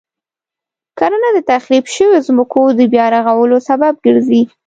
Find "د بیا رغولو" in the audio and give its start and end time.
2.77-3.57